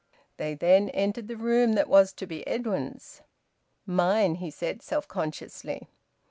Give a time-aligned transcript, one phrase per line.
[0.37, 3.21] They then entered the room that was to be Edwin's.
[3.85, 5.89] "Mine!" he said self consciously.